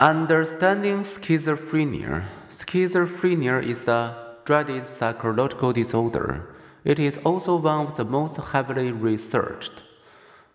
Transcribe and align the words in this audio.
Understanding 0.00 1.00
schizophrenia. 1.00 2.28
Schizophrenia 2.48 3.60
is 3.60 3.88
a 3.88 4.36
dreaded 4.44 4.86
psychological 4.86 5.72
disorder. 5.72 6.54
It 6.84 7.00
is 7.00 7.18
also 7.24 7.56
one 7.56 7.86
of 7.86 7.96
the 7.96 8.04
most 8.04 8.36
heavily 8.36 8.92
researched. 8.92 9.82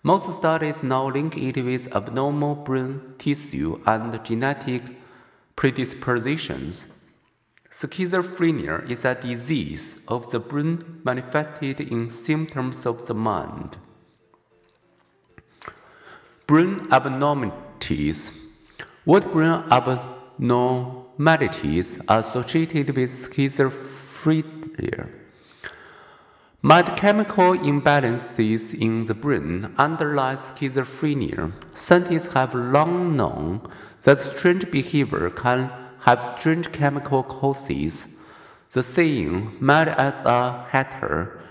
Most 0.01 0.37
studies 0.37 0.81
now 0.81 1.09
link 1.09 1.35
it 1.35 1.61
with 1.61 1.93
abnormal 1.93 2.55
brain 2.55 3.15
tissue 3.17 3.81
and 3.85 4.17
genetic 4.23 4.81
predispositions. 5.57 6.85
Schizophrenia 7.69 8.89
is 8.89 9.03
a 9.03 9.13
disease 9.13 10.05
of 10.07 10.31
the 10.31 10.39
brain 10.39 11.01
manifested 11.03 11.81
in 11.81 12.09
symptoms 12.09 12.85
of 12.85 13.07
the 13.07 13.13
mind. 13.13 13.75
Brain 16.47 16.87
abnormalities. 16.89 18.42
What 19.05 19.31
brain 19.33 19.63
abnormalities 19.69 21.99
associated 22.07 22.95
with 22.95 23.09
schizophrenia? 23.09 25.09
Might 26.61 26.95
chemical 26.95 27.53
imbalances 27.53 28.73
in 28.73 29.03
the 29.03 29.13
brain 29.13 29.75
underlie 29.77 30.35
schizophrenia. 30.35 31.51
Scientists 31.73 32.33
have 32.33 32.55
long 32.55 33.17
known 33.17 33.69
that 34.03 34.21
strange 34.21 34.71
behavior 34.71 35.29
can 35.31 35.69
have 36.03 36.35
strange 36.39 36.71
chemical 36.71 37.23
causes. 37.23 38.07
The 38.71 38.81
saying, 38.81 39.57
mad 39.59 39.89
as 39.89 40.23
a 40.23 40.65
hatter, 40.69 41.41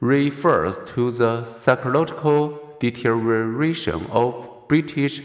refers 0.00 0.78
to 0.88 1.10
the 1.10 1.46
psychological 1.46 2.76
deterioration 2.78 4.04
of 4.10 4.46
British 4.68 5.22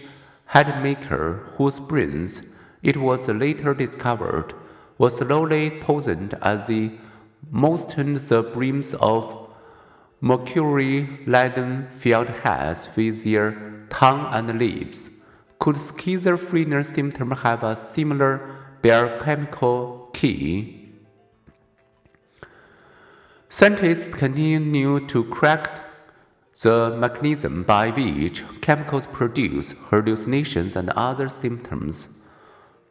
hatmaker 0.55 1.53
whose 1.57 1.81
brains, 1.81 2.41
it 2.81 2.95
was 2.95 3.27
later 3.27 3.73
discovered, 3.73 4.53
were 4.97 5.09
slowly 5.09 5.69
poisoned 5.69 6.33
as 6.41 6.67
the 6.67 6.91
moistened 7.51 8.15
the 8.15 8.41
brims 8.41 8.93
of 8.95 9.49
mercury-laden 10.21 11.87
field 11.89 12.29
hats 12.29 12.87
with 12.95 13.25
their 13.25 13.85
tongue 13.89 14.27
and 14.31 14.57
lips. 14.57 15.09
Could 15.59 15.75
schizophrenia 15.75 16.85
symptoms 16.85 17.41
have 17.41 17.63
a 17.63 17.75
similar 17.75 18.55
biochemical 18.81 20.09
key? 20.13 20.93
Scientists 23.49 24.15
continue 24.15 25.05
to 25.07 25.25
crack 25.25 25.84
the 26.61 26.95
mechanism 26.97 27.63
by 27.63 27.89
which 27.89 28.43
chemicals 28.61 29.07
produce 29.07 29.73
hallucinations 29.89 30.75
and 30.75 30.89
other 30.91 31.27
symptoms. 31.29 32.21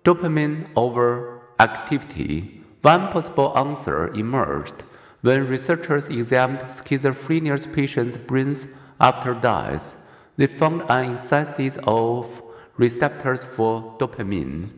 Dopamine 0.04 0.72
overactivity 0.74 2.64
one 2.84 3.08
possible 3.08 3.56
answer 3.56 4.08
emerged 4.08 4.74
when 5.22 5.48
researchers 5.48 6.06
examined 6.08 6.64
schizophrenia 6.64 7.56
patients' 7.72 8.18
brains 8.18 8.66
after 9.00 9.32
death. 9.32 9.96
They 10.36 10.46
found 10.46 10.82
an 10.90 11.12
excess 11.14 11.78
of 11.86 12.42
receptors 12.76 13.42
for 13.42 13.96
dopamine, 13.98 14.68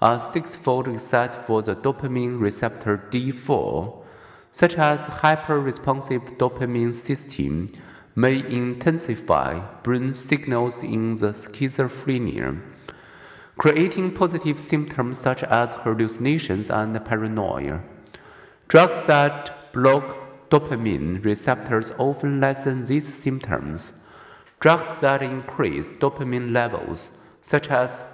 a 0.00 0.20
six-fold 0.20 0.86
excess 0.86 1.44
for 1.44 1.60
the 1.60 1.74
dopamine 1.74 2.38
receptor 2.40 3.08
D4, 3.10 4.04
such 4.52 4.76
as 4.76 5.06
hyper-responsive 5.06 6.22
dopamine 6.38 6.94
system 6.94 7.72
may 8.16 8.38
intensify 8.38 9.60
brain 9.84 10.12
signals 10.14 10.82
in 10.82 11.12
the 11.14 11.28
schizophrenia 11.28 12.60
creating 13.58 14.12
positive 14.12 14.58
symptoms 14.58 15.18
such 15.18 15.42
as 15.44 15.74
hallucinations 15.74 16.70
and 16.70 17.02
paranoia. 17.04 17.82
Drugs 18.68 19.06
that 19.06 19.72
block 19.72 20.48
dopamine 20.50 21.24
receptors 21.24 21.92
often 21.98 22.40
lessen 22.40 22.86
these 22.86 23.12
symptoms. 23.14 24.04
Drugs 24.60 25.00
that 25.00 25.22
increase 25.22 25.88
dopamine 25.88 26.52
levels, 26.52 27.10
such 27.40 27.68
as 27.68 28.04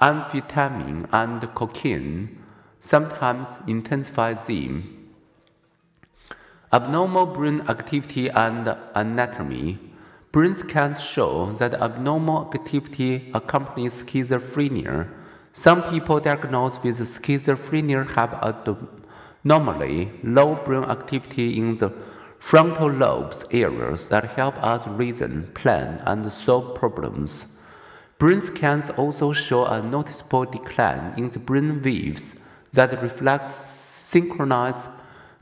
amphetamine 0.00 1.08
and 1.12 1.42
cocaine, 1.54 2.38
sometimes 2.80 3.58
intensify 3.68 4.32
them. 4.32 5.01
Abnormal 6.74 7.26
brain 7.26 7.60
activity 7.68 8.30
and 8.30 8.74
anatomy 8.94 9.78
Brain 10.32 10.54
scans 10.54 11.02
show 11.02 11.52
that 11.58 11.74
abnormal 11.74 12.50
activity 12.54 13.30
accompanies 13.34 14.02
schizophrenia. 14.02 15.06
Some 15.52 15.82
people 15.90 16.18
diagnosed 16.20 16.82
with 16.82 16.98
schizophrenia 17.00 18.08
have 18.12 18.32
abnormally 18.42 20.10
low 20.24 20.54
brain 20.54 20.84
activity 20.84 21.58
in 21.58 21.76
the 21.76 21.92
frontal 22.38 22.90
lobes 22.90 23.44
areas 23.50 24.08
that 24.08 24.24
help 24.24 24.56
us 24.64 24.88
reason, 24.88 25.50
plan, 25.52 26.02
and 26.06 26.32
solve 26.32 26.74
problems. 26.74 27.60
Brain 28.18 28.40
scans 28.40 28.88
also 28.88 29.34
show 29.34 29.66
a 29.66 29.82
noticeable 29.82 30.46
decline 30.46 31.12
in 31.18 31.28
the 31.28 31.38
brain 31.38 31.82
waves 31.82 32.36
that 32.72 33.02
reflects 33.02 33.54
synchronized 33.54 34.88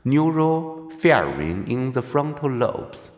neural 0.03 0.89
firing 0.89 1.69
in 1.69 1.91
the 1.91 2.01
frontal 2.01 2.49
lobes. 2.49 3.11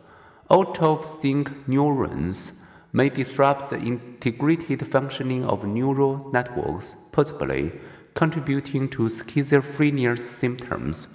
Out 0.50 0.80
of 0.82 1.06
sync 1.06 1.66
neurons 1.66 2.52
may 2.92 3.08
disrupt 3.08 3.70
the 3.70 3.78
integrated 3.78 4.86
functioning 4.86 5.44
of 5.44 5.64
neural 5.64 6.30
networks, 6.32 6.96
possibly 7.12 7.72
contributing 8.14 8.88
to 8.88 9.08
schizophrenia's 9.08 10.28
symptoms. 10.28 11.08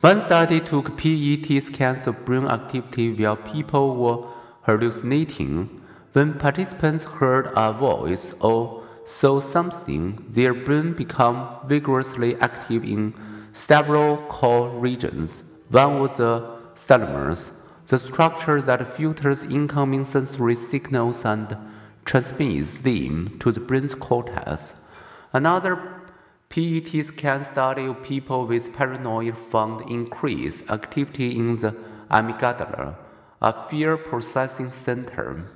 One 0.00 0.20
study 0.20 0.60
took 0.60 0.96
PET 0.96 1.62
scans 1.62 2.06
of 2.06 2.24
brain 2.24 2.46
activity 2.46 3.12
while 3.12 3.36
people 3.36 3.96
were 3.96 4.28
hallucinating. 4.62 5.82
When 6.12 6.34
participants 6.34 7.04
heard 7.04 7.50
a 7.56 7.72
voice 7.72 8.34
or 8.40 8.84
saw 9.04 9.40
something, 9.40 10.24
their 10.28 10.54
brain 10.54 10.92
became 10.92 11.46
vigorously 11.66 12.36
active 12.36 12.84
in 12.84 13.14
several 13.56 14.18
core 14.28 14.68
regions. 14.68 15.42
One 15.70 16.00
was 16.00 16.20
uh, 16.20 16.24
the 16.24 16.58
thalamus, 16.76 17.52
the 17.86 17.98
structure 17.98 18.60
that 18.60 18.86
filters 18.86 19.44
incoming 19.44 20.04
sensory 20.04 20.54
signals 20.54 21.24
and 21.24 21.56
transmits 22.04 22.78
them 22.78 23.38
to 23.40 23.50
the 23.50 23.60
brain's 23.60 23.94
cortex. 23.94 24.74
Another 25.32 26.02
PET 26.50 27.02
scan 27.06 27.44
study 27.44 27.86
of 27.86 28.02
people 28.02 28.46
with 28.46 28.74
paranoia 28.74 29.32
found 29.32 29.90
increased 29.90 30.62
activity 30.70 31.34
in 31.34 31.54
the 31.54 31.74
amygdala, 32.10 32.94
a 33.40 33.68
fear 33.68 33.96
processing 33.96 34.70
center. 34.70 35.50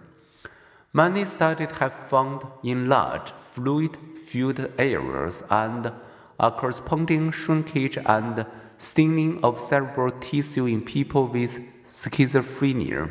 Many 0.95 1.27
studies 1.27 1.73
have 1.73 2.09
found 2.09 2.45
enlarged 2.65 3.35
fluid 3.45 3.99
filled 4.19 4.73
areas 4.79 5.45
and 5.51 5.93
a 6.41 6.51
corresponding 6.51 7.31
shrinkage 7.31 7.99
and 7.99 8.47
thinning 8.79 9.39
of 9.45 9.61
cerebral 9.61 10.11
tissue 10.11 10.67
in 10.67 10.81
people 10.81 11.27
with 11.27 11.59
schizophrenia. 11.89 13.11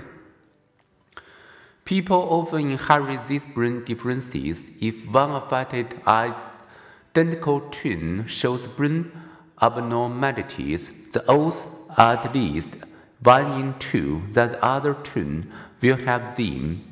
People 1.85 2.27
often 2.29 2.71
inherit 2.71 3.27
these 3.27 3.45
brain 3.45 3.83
differences 3.83 4.63
if 4.81 5.07
one 5.07 5.31
affected 5.31 6.01
identical 6.07 7.61
twin 7.71 8.25
shows 8.27 8.65
brain 8.67 9.11
abnormalities. 9.61 10.91
The 11.11 11.23
odds 11.31 11.67
are 11.97 12.15
at 12.15 12.33
least 12.33 12.75
one 13.21 13.59
in 13.59 13.79
two 13.79 14.23
that 14.31 14.51
the 14.51 14.65
other 14.65 14.93
twin 14.95 15.51
will 15.81 15.97
have 15.97 16.35
them. 16.35 16.85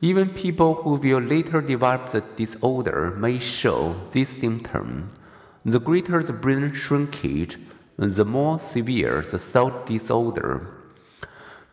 Even 0.00 0.30
people 0.30 0.74
who 0.74 0.94
will 0.94 1.20
later 1.20 1.60
develop 1.60 2.08
the 2.08 2.22
disorder 2.36 3.10
may 3.10 3.38
show 3.38 4.00
this 4.12 4.30
symptom. 4.30 5.10
The 5.64 5.78
greater 5.78 6.22
the 6.22 6.32
brain 6.32 6.72
shrinkage, 6.72 7.58
the 7.96 8.24
more 8.24 8.58
severe 8.58 9.22
the 9.22 9.38
thought 9.38 9.86
disorder. 9.86 10.68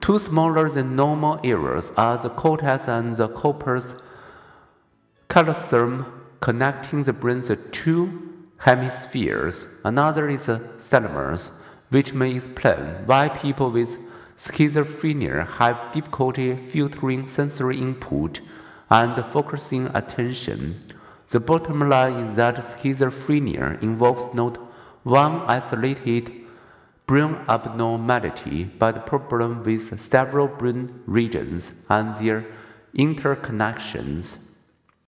Two 0.02 0.20
smaller 0.20 0.70
than 0.70 0.96
normal 0.96 1.40
areas 1.44 1.92
are 1.96 2.18
the 2.18 2.30
cortex 2.30 2.88
and 2.88 3.16
the 3.16 3.30
corpus 3.30 3.96
callosum 5.30 6.06
connecting 6.42 7.04
the 7.04 7.14
brain's 7.14 7.50
two 7.72 8.48
hemispheres. 8.58 9.68
Another 9.84 10.28
is 10.28 10.48
the 10.48 10.60
thalamus, 10.80 11.52
which 11.90 12.14
may 12.14 12.36
explain 12.36 13.06
why 13.06 13.30
people 13.30 13.72
with 13.72 13.98
schizophrenia 14.36 15.48
have 15.48 15.94
difficulty 15.94 16.56
filtering 16.56 17.26
sensory 17.26 17.78
input 17.80 18.42
and 18.90 19.26
focusing 19.26 19.88
attention. 19.94 20.80
The 21.30 21.42
bottom 21.42 21.90
line 21.90 22.24
is 22.24 22.36
that 22.36 22.56
schizophrenia 22.56 23.82
involves 23.82 24.34
not 24.34 24.58
one 25.04 25.42
isolated 25.42 26.32
brain 27.06 27.38
abnormality, 27.50 28.64
but 28.64 29.06
problem 29.06 29.64
with 29.64 30.00
several 30.00 30.48
brain 30.48 31.02
regions 31.06 31.74
and 31.90 32.16
their 32.16 32.46
interconnections. 32.98 34.38